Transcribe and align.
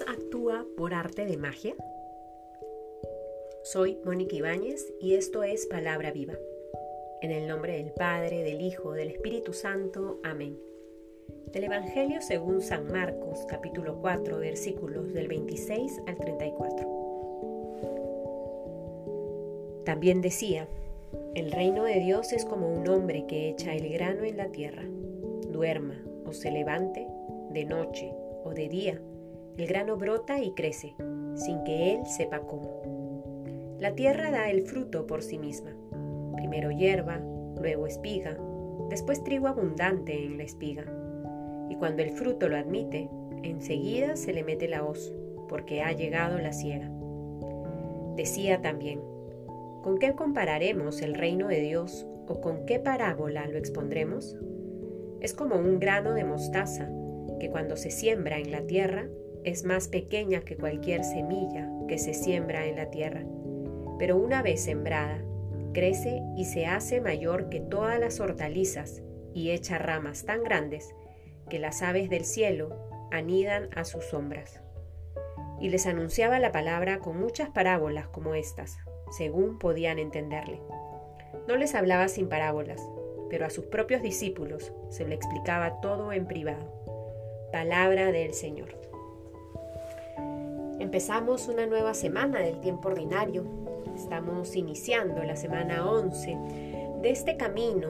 Actúa 0.00 0.64
por 0.74 0.94
arte 0.94 1.26
de 1.26 1.36
magia? 1.36 1.74
Soy 3.62 3.98
Mónica 4.06 4.34
Ibáñez 4.34 4.90
y 5.02 5.16
esto 5.16 5.42
es 5.42 5.66
Palabra 5.66 6.12
Viva. 6.12 6.32
En 7.20 7.30
el 7.30 7.46
nombre 7.46 7.74
del 7.76 7.92
Padre, 7.92 8.42
del 8.42 8.62
Hijo, 8.62 8.92
del 8.92 9.10
Espíritu 9.10 9.52
Santo. 9.52 10.18
Amén. 10.24 10.58
Del 11.52 11.64
Evangelio 11.64 12.22
según 12.22 12.62
San 12.62 12.90
Marcos, 12.90 13.44
capítulo 13.46 13.98
4, 14.00 14.38
versículos 14.38 15.12
del 15.12 15.28
26 15.28 16.00
al 16.06 16.16
34. 16.16 16.88
También 19.84 20.22
decía, 20.22 20.70
el 21.34 21.52
reino 21.52 21.84
de 21.84 22.00
Dios 22.00 22.32
es 22.32 22.46
como 22.46 22.72
un 22.72 22.88
hombre 22.88 23.26
que 23.26 23.50
echa 23.50 23.74
el 23.74 23.92
grano 23.92 24.24
en 24.24 24.38
la 24.38 24.48
tierra, 24.48 24.84
duerma 25.50 26.02
o 26.24 26.32
se 26.32 26.50
levante 26.50 27.06
de 27.50 27.66
noche 27.66 28.10
o 28.42 28.54
de 28.54 28.70
día 28.70 28.98
el 29.56 29.66
grano 29.66 29.96
brota 29.96 30.40
y 30.40 30.52
crece, 30.52 30.94
sin 31.34 31.62
que 31.64 31.94
él 31.94 32.06
sepa 32.06 32.40
cómo. 32.40 32.82
La 33.78 33.94
tierra 33.94 34.30
da 34.30 34.48
el 34.48 34.62
fruto 34.62 35.06
por 35.06 35.22
sí 35.22 35.38
misma. 35.38 35.72
Primero 36.36 36.70
hierba, 36.70 37.20
luego 37.60 37.86
espiga, 37.86 38.38
después 38.88 39.22
trigo 39.24 39.48
abundante 39.48 40.24
en 40.24 40.38
la 40.38 40.44
espiga. 40.44 40.84
Y 41.68 41.76
cuando 41.76 42.02
el 42.02 42.12
fruto 42.12 42.48
lo 42.48 42.56
admite, 42.56 43.10
enseguida 43.42 44.16
se 44.16 44.32
le 44.32 44.44
mete 44.44 44.68
la 44.68 44.84
hoz, 44.84 45.12
porque 45.48 45.82
ha 45.82 45.92
llegado 45.92 46.38
la 46.38 46.52
siega. 46.52 46.90
Decía 48.16 48.60
también, 48.60 49.00
¿con 49.82 49.98
qué 49.98 50.14
compararemos 50.14 51.02
el 51.02 51.14
reino 51.14 51.48
de 51.48 51.60
Dios 51.60 52.06
o 52.26 52.40
con 52.40 52.64
qué 52.66 52.78
parábola 52.78 53.46
lo 53.46 53.58
expondremos? 53.58 54.36
Es 55.20 55.34
como 55.34 55.56
un 55.56 55.78
grano 55.78 56.14
de 56.14 56.24
mostaza 56.24 56.88
que 57.38 57.50
cuando 57.50 57.76
se 57.76 57.90
siembra 57.90 58.38
en 58.38 58.50
la 58.50 58.62
tierra 58.62 59.08
es 59.44 59.64
más 59.64 59.88
pequeña 59.88 60.40
que 60.40 60.56
cualquier 60.56 61.04
semilla 61.04 61.68
que 61.88 61.98
se 61.98 62.14
siembra 62.14 62.66
en 62.66 62.76
la 62.76 62.90
tierra, 62.90 63.24
pero 63.98 64.16
una 64.16 64.42
vez 64.42 64.62
sembrada, 64.62 65.22
crece 65.72 66.22
y 66.36 66.44
se 66.44 66.66
hace 66.66 67.00
mayor 67.00 67.48
que 67.48 67.60
todas 67.60 67.98
las 67.98 68.20
hortalizas 68.20 69.02
y 69.34 69.50
echa 69.50 69.78
ramas 69.78 70.24
tan 70.24 70.42
grandes 70.44 70.94
que 71.48 71.58
las 71.58 71.82
aves 71.82 72.10
del 72.10 72.24
cielo 72.24 72.76
anidan 73.10 73.68
a 73.74 73.84
sus 73.84 74.04
sombras. 74.04 74.60
Y 75.60 75.68
les 75.70 75.86
anunciaba 75.86 76.38
la 76.38 76.52
palabra 76.52 76.98
con 76.98 77.18
muchas 77.18 77.50
parábolas 77.50 78.08
como 78.08 78.34
estas, 78.34 78.78
según 79.10 79.58
podían 79.58 79.98
entenderle. 79.98 80.60
No 81.46 81.56
les 81.56 81.74
hablaba 81.74 82.08
sin 82.08 82.28
parábolas, 82.28 82.80
pero 83.30 83.46
a 83.46 83.50
sus 83.50 83.66
propios 83.66 84.02
discípulos 84.02 84.72
se 84.90 85.06
le 85.06 85.14
explicaba 85.14 85.80
todo 85.80 86.12
en 86.12 86.26
privado. 86.26 87.50
Palabra 87.52 88.12
del 88.12 88.34
Señor. 88.34 88.81
Empezamos 90.92 91.48
una 91.48 91.64
nueva 91.64 91.94
semana 91.94 92.40
del 92.40 92.60
tiempo 92.60 92.90
ordinario. 92.90 93.46
Estamos 93.96 94.54
iniciando 94.54 95.22
la 95.22 95.36
semana 95.36 95.90
11 95.90 96.38
de 97.00 97.10
este 97.10 97.38
camino 97.38 97.88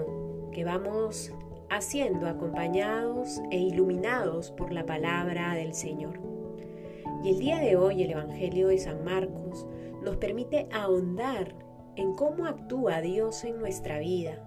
que 0.53 0.65
vamos 0.65 1.33
haciendo 1.69 2.29
acompañados 2.29 3.43
e 3.51 3.59
iluminados 3.59 4.53
por 4.53 4.71
la 4.73 4.87
palabra 4.87 5.55
del 5.55 5.75
Señor. 5.75 6.21
Y 7.25 7.31
el 7.31 7.41
día 7.41 7.59
de 7.59 7.75
hoy 7.75 8.05
el 8.05 8.13
Evangelio 8.13 8.69
de 8.69 8.79
San 8.79 9.03
Marcos 9.03 9.67
nos 10.01 10.19
permite 10.19 10.69
ahondar 10.71 11.57
en 11.97 12.15
cómo 12.15 12.47
actúa 12.47 13.01
Dios 13.01 13.43
en 13.43 13.59
nuestra 13.59 13.99
vida, 13.99 14.45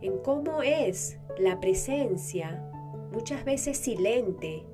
en 0.00 0.16
cómo 0.20 0.62
es 0.62 1.18
la 1.38 1.60
presencia, 1.60 2.66
muchas 3.12 3.44
veces 3.44 3.76
silente, 3.76 4.64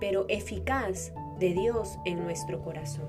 pero 0.00 0.24
eficaz 0.30 1.12
de 1.38 1.52
Dios 1.54 1.98
en 2.04 2.22
nuestro 2.22 2.62
corazón. 2.62 3.08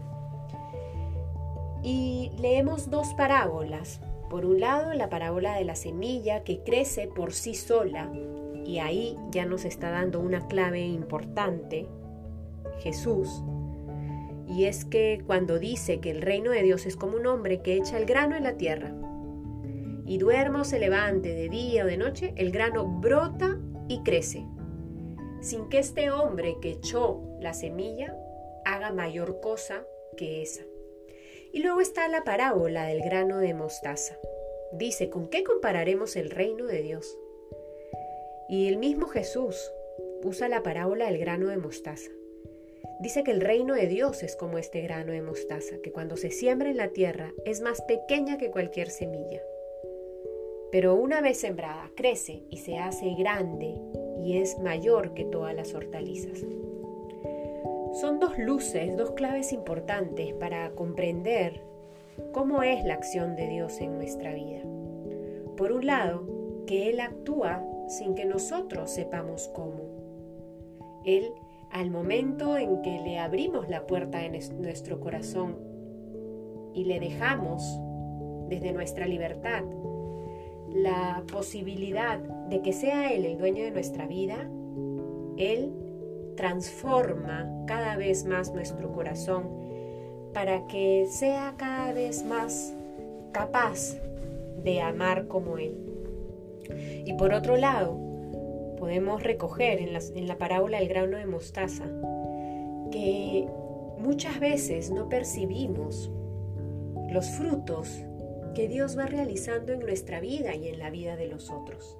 Y 1.83 2.31
leemos 2.39 2.89
dos 2.89 3.13
parábolas. 3.13 3.99
Por 4.29 4.45
un 4.45 4.59
lado, 4.59 4.93
la 4.93 5.09
parábola 5.09 5.55
de 5.55 5.65
la 5.65 5.75
semilla 5.75 6.43
que 6.43 6.63
crece 6.63 7.07
por 7.07 7.33
sí 7.33 7.53
sola, 7.53 8.11
y 8.65 8.79
ahí 8.79 9.17
ya 9.31 9.45
nos 9.45 9.65
está 9.65 9.91
dando 9.91 10.19
una 10.19 10.47
clave 10.47 10.81
importante, 10.85 11.87
Jesús. 12.79 13.43
Y 14.47 14.65
es 14.65 14.85
que 14.85 15.21
cuando 15.25 15.59
dice 15.59 15.99
que 15.99 16.11
el 16.11 16.21
reino 16.21 16.51
de 16.51 16.63
Dios 16.63 16.85
es 16.85 16.95
como 16.95 17.17
un 17.17 17.27
hombre 17.27 17.61
que 17.61 17.75
echa 17.75 17.97
el 17.97 18.05
grano 18.05 18.35
en 18.35 18.43
la 18.43 18.57
tierra, 18.57 18.93
y 20.05 20.17
duerma 20.17 20.61
o 20.61 20.63
se 20.63 20.79
levante 20.79 21.33
de 21.33 21.49
día 21.49 21.83
o 21.83 21.87
de 21.87 21.97
noche, 21.97 22.33
el 22.37 22.51
grano 22.51 22.85
brota 22.85 23.57
y 23.87 24.01
crece 24.03 24.45
sin 25.43 25.67
que 25.67 25.79
este 25.79 26.09
hombre 26.09 26.55
que 26.61 26.71
echó 26.71 27.21
la 27.39 27.53
semilla 27.53 28.17
haga 28.63 28.91
mayor 28.93 29.41
cosa 29.41 29.85
que 30.15 30.41
esa. 30.41 30.63
Y 31.51 31.59
luego 31.59 31.81
está 31.81 32.07
la 32.07 32.23
parábola 32.23 32.85
del 32.85 33.01
grano 33.01 33.37
de 33.39 33.53
mostaza. 33.53 34.17
Dice, 34.71 35.09
¿con 35.09 35.27
qué 35.27 35.43
compararemos 35.43 36.15
el 36.15 36.31
reino 36.31 36.65
de 36.65 36.81
Dios? 36.81 37.17
Y 38.47 38.67
el 38.67 38.77
mismo 38.77 39.07
Jesús 39.07 39.71
usa 40.23 40.47
la 40.47 40.63
parábola 40.63 41.05
del 41.07 41.19
grano 41.19 41.49
de 41.49 41.57
mostaza. 41.57 42.09
Dice 43.01 43.23
que 43.23 43.31
el 43.31 43.41
reino 43.41 43.75
de 43.75 43.87
Dios 43.87 44.23
es 44.23 44.37
como 44.37 44.57
este 44.57 44.81
grano 44.81 45.11
de 45.11 45.21
mostaza, 45.21 45.75
que 45.83 45.91
cuando 45.91 46.15
se 46.15 46.31
siembra 46.31 46.69
en 46.69 46.77
la 46.77 46.89
tierra 46.89 47.33
es 47.45 47.59
más 47.59 47.81
pequeña 47.81 48.37
que 48.37 48.49
cualquier 48.49 48.89
semilla. 48.89 49.41
Pero 50.71 50.95
una 50.95 51.21
vez 51.21 51.37
sembrada, 51.37 51.91
crece 51.95 52.43
y 52.49 52.59
se 52.59 52.77
hace 52.77 53.13
grande 53.15 53.75
y 54.21 54.37
es 54.37 54.59
mayor 54.59 55.13
que 55.13 55.25
todas 55.25 55.55
las 55.55 55.73
hortalizas. 55.73 56.45
Son 57.93 58.19
dos 58.19 58.37
luces, 58.37 58.97
dos 58.97 59.11
claves 59.11 59.53
importantes 59.53 60.33
para 60.33 60.71
comprender 60.71 61.61
cómo 62.31 62.63
es 62.63 62.83
la 62.83 62.95
acción 62.95 63.35
de 63.35 63.47
Dios 63.47 63.79
en 63.81 63.95
nuestra 63.95 64.33
vida. 64.33 64.61
Por 65.57 65.71
un 65.71 65.85
lado, 65.85 66.25
que 66.65 66.89
Él 66.89 66.99
actúa 66.99 67.63
sin 67.87 68.15
que 68.15 68.25
nosotros 68.25 68.89
sepamos 68.89 69.49
cómo. 69.49 71.01
Él, 71.05 71.31
al 71.71 71.91
momento 71.91 72.57
en 72.57 72.81
que 72.81 72.99
le 72.99 73.19
abrimos 73.19 73.69
la 73.69 73.85
puerta 73.85 74.19
de 74.19 74.29
nuestro 74.59 74.99
corazón 74.99 75.57
y 76.73 76.85
le 76.85 76.99
dejamos 76.99 77.61
desde 78.49 78.71
nuestra 78.71 79.05
libertad 79.05 79.63
la 80.73 81.23
posibilidad 81.31 82.19
de 82.49 82.61
que 82.61 82.73
sea 82.73 83.11
Él 83.13 83.25
el 83.25 83.37
dueño 83.37 83.63
de 83.63 83.71
nuestra 83.71 84.07
vida, 84.07 84.49
Él 85.37 85.73
transforma 86.35 87.49
cada 87.67 87.95
vez 87.95 88.25
más 88.25 88.53
nuestro 88.53 88.91
corazón 88.91 89.43
para 90.33 90.65
que 90.67 91.05
sea 91.09 91.53
cada 91.57 91.93
vez 91.93 92.25
más 92.25 92.73
capaz 93.31 93.95
de 94.63 94.81
amar 94.81 95.27
como 95.27 95.57
Él. 95.57 95.75
Y 97.05 97.13
por 97.13 97.33
otro 97.33 97.57
lado, 97.57 97.97
podemos 98.79 99.21
recoger 99.21 99.79
en 99.79 99.93
la, 99.93 99.99
en 100.15 100.27
la 100.27 100.37
parábola 100.37 100.79
del 100.79 100.89
grano 100.89 101.17
de 101.17 101.25
mostaza 101.25 101.85
que 102.91 103.47
muchas 103.99 104.39
veces 104.39 104.91
no 104.91 105.07
percibimos 105.07 106.11
los 107.11 107.29
frutos 107.29 108.03
que 108.53 108.67
Dios 108.67 108.97
va 108.97 109.05
realizando 109.05 109.73
en 109.73 109.79
nuestra 109.79 110.19
vida 110.19 110.55
y 110.55 110.67
en 110.67 110.79
la 110.79 110.89
vida 110.89 111.15
de 111.15 111.27
los 111.27 111.49
otros. 111.49 111.97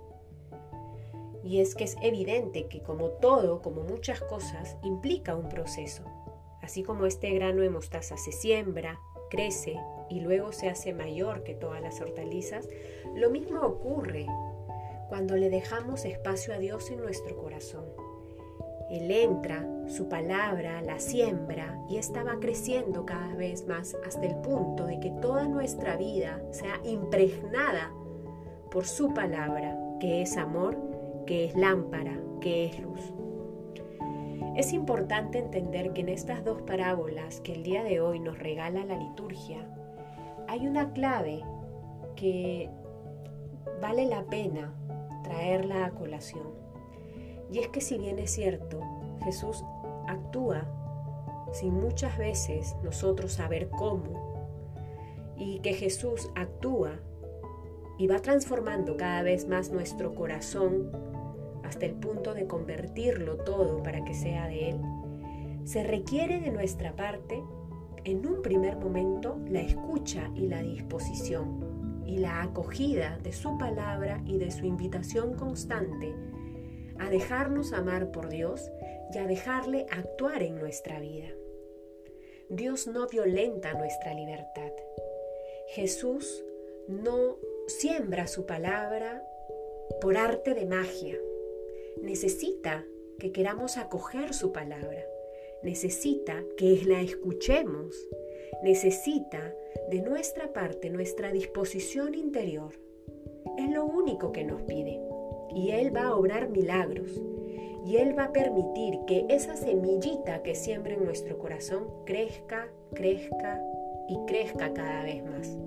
Y 1.44 1.60
es 1.60 1.76
que 1.76 1.84
es 1.84 1.96
evidente 2.02 2.68
que 2.68 2.82
como 2.82 3.10
todo, 3.10 3.62
como 3.62 3.84
muchas 3.84 4.22
cosas, 4.22 4.78
implica 4.84 5.36
un 5.36 5.50
proceso. 5.50 6.04
Así 6.62 6.84
como 6.84 7.06
este 7.06 7.32
grano 7.32 7.62
de 7.62 7.70
mostaza 7.70 8.16
se 8.18 8.32
siembra, 8.32 9.00
crece 9.30 9.78
y 10.10 10.22
luego 10.22 10.54
se 10.54 10.70
hace 10.70 10.94
mayor 10.94 11.44
que 11.44 11.56
todas 11.56 11.82
las 11.82 12.00
hortalizas, 12.00 12.70
lo 13.16 13.30
mismo 13.30 13.62
ocurre 13.62 14.28
cuando 15.10 15.36
le 15.36 15.50
dejamos 15.50 16.06
espacio 16.06 16.54
a 16.54 16.60
Dios 16.60 16.90
en 16.92 17.00
nuestro 17.00 17.36
corazón. 17.36 17.86
Él 18.94 19.10
entra, 19.10 19.68
su 19.88 20.08
palabra 20.08 20.84
la 20.84 21.00
siembra 21.00 21.84
y 21.90 21.98
esta 21.98 22.24
va 22.24 22.40
creciendo 22.40 23.08
cada 23.08 23.34
vez 23.34 23.68
más 23.68 23.98
hasta 24.06 24.24
el 24.24 24.36
punto 24.36 24.86
de 24.86 25.00
que 25.00 25.10
toda 25.10 25.48
nuestra 25.48 25.98
vida 25.98 26.40
sea 26.52 26.80
impregnada 26.84 27.92
por 28.70 28.86
su 28.86 29.12
palabra, 29.12 29.76
que 30.00 30.22
es 30.22 30.38
amor, 30.38 30.78
que 31.26 31.46
es 31.46 31.56
lámpara, 31.56 32.20
que 32.40 32.66
es 32.66 32.80
luz. 32.80 33.14
Es 34.56 34.74
importante 34.74 35.40
entender 35.40 35.94
que 35.94 36.02
en 36.02 36.10
estas 36.10 36.46
dos 36.46 36.62
parábolas 36.62 37.42
que 37.42 37.54
el 37.54 37.64
día 37.64 37.84
de 37.84 38.00
hoy 38.00 38.20
nos 38.20 38.38
regala 38.38 38.86
la 38.86 38.98
liturgia, 38.98 39.68
hay 40.48 40.68
una 40.68 40.94
clave 40.94 41.42
que 42.16 42.70
vale 43.82 44.06
la 44.06 44.24
pena 44.26 44.72
traerla 45.24 45.86
a 45.86 45.92
colación. 45.92 46.63
Y 47.54 47.60
es 47.60 47.68
que 47.68 47.82
si 47.82 48.00
bien 48.00 48.18
es 48.18 48.32
cierto, 48.32 48.80
Jesús 49.24 49.64
actúa 50.08 50.66
sin 51.52 51.76
muchas 51.76 52.18
veces 52.18 52.76
nosotros 52.84 53.34
saber 53.34 53.70
cómo, 53.70 55.36
y 55.38 55.60
que 55.60 55.74
Jesús 55.74 56.32
actúa 56.34 56.94
y 58.00 58.08
va 58.08 58.18
transformando 58.18 58.98
cada 58.98 59.22
vez 59.22 59.48
más 59.48 59.70
nuestro 59.70 60.16
corazón 60.16 60.90
hasta 61.64 61.86
el 61.86 61.94
punto 61.94 62.34
de 62.34 62.48
convertirlo 62.48 63.38
todo 63.38 63.84
para 63.84 64.04
que 64.04 64.16
sea 64.16 64.48
de 64.48 64.70
Él. 64.72 64.82
Se 65.64 65.84
requiere 65.84 66.40
de 66.40 66.50
nuestra 66.50 66.96
parte, 66.96 67.44
en 68.04 68.26
un 68.26 68.42
primer 68.42 68.78
momento, 68.78 69.38
la 69.48 69.62
escucha 69.62 70.32
y 70.34 70.48
la 70.48 70.64
disposición 70.64 72.04
y 72.04 72.18
la 72.18 72.42
acogida 72.42 73.20
de 73.20 73.32
su 73.32 73.60
palabra 73.60 74.24
y 74.26 74.40
de 74.40 74.50
su 74.50 74.66
invitación 74.66 75.36
constante 75.36 76.16
a 77.00 77.10
dejarnos 77.10 77.74
amar 77.74 78.12
por 78.12 78.30
Dios 78.30 78.72
y 79.14 79.18
a 79.18 79.28
dejarle 79.28 79.86
actuar 79.90 80.44
en 80.44 80.56
nuestra 80.56 81.00
vida. 81.00 81.30
Dios 82.50 82.88
no 82.88 83.08
violenta 83.08 83.74
nuestra 83.74 84.14
libertad. 84.14 84.72
Jesús 85.68 86.44
no 86.88 87.38
siembra 87.68 88.28
su 88.28 88.46
palabra 88.46 89.26
por 90.02 90.18
arte 90.18 90.54
de 90.54 90.66
magia. 90.66 91.18
Necesita 92.02 92.86
que 93.20 93.32
queramos 93.32 93.78
acoger 93.78 94.34
su 94.34 94.52
palabra. 94.52 95.06
Necesita 95.64 96.44
que 96.58 96.82
la 96.86 97.02
escuchemos. 97.02 97.96
Necesita 98.64 99.56
de 99.90 100.02
nuestra 100.02 100.52
parte 100.52 100.90
nuestra 100.90 101.32
disposición 101.32 102.16
interior. 102.16 102.74
Es 103.58 103.70
lo 103.70 103.86
único 103.86 104.32
que 104.32 104.44
nos 104.44 104.62
pide. 104.64 105.00
Y 105.50 105.72
Él 105.72 105.96
va 105.96 106.08
a 106.08 106.16
obrar 106.16 106.50
milagros. 106.50 107.22
Y 107.86 107.98
Él 107.98 108.18
va 108.18 108.26
a 108.26 108.34
permitir 108.34 109.00
que 109.06 109.26
esa 109.30 109.56
semillita 109.56 110.42
que 110.42 110.56
siembra 110.56 110.94
en 110.94 111.04
nuestro 111.04 111.38
corazón 111.38 111.88
crezca, 112.06 112.68
crezca 112.94 113.62
y 114.08 114.18
crezca 114.26 114.74
cada 114.74 115.04
vez 115.04 115.24
más. 115.24 115.58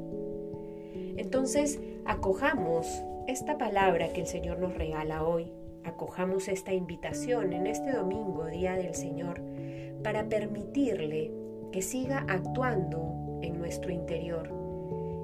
Entonces, 1.17 1.81
acojamos 2.05 2.87
esta 3.27 3.59
palabra 3.59 4.13
que 4.13 4.21
el 4.21 4.27
Señor 4.27 4.59
nos 4.59 4.75
regala 4.75 5.25
hoy, 5.25 5.53
acojamos 5.85 6.49
esta 6.49 6.73
invitación 6.73 7.53
en 7.53 7.67
este 7.67 7.93
domingo, 7.93 8.47
Día 8.47 8.75
del 8.75 8.95
Señor, 8.95 9.41
para 10.03 10.29
permitirle 10.29 11.33
que 11.73 11.83
siga 11.83 12.25
actuando 12.29 13.41
en 13.43 13.59
nuestro 13.59 13.93
interior 13.93 14.51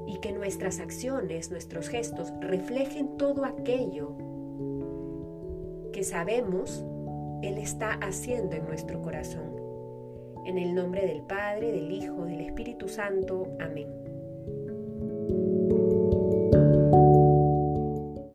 y 0.07 0.19
que 0.19 0.33
nuestras 0.33 0.81
acciones, 0.81 1.51
nuestros 1.51 1.89
gestos 1.89 2.33
reflejen 2.41 3.17
todo 3.17 3.45
aquello 3.45 4.17
que 5.93 6.03
sabemos 6.03 6.85
Él 7.43 7.59
está 7.59 7.93
haciendo 7.95 8.57
en 8.57 8.67
nuestro 8.67 9.01
corazón. 9.03 9.55
En 10.45 10.59
el 10.59 10.75
nombre 10.75 11.07
del 11.07 11.23
Padre, 11.23 11.71
del 11.71 11.91
Hijo, 11.93 12.25
del 12.25 12.41
Espíritu 12.41 12.89
Santo. 12.89 13.49
Amén. 13.61 14.02